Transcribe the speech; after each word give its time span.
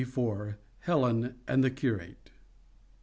HELEN 0.79 1.35
AND 1.47 1.63
THE 1.63 1.69
CURATE. 1.69 2.31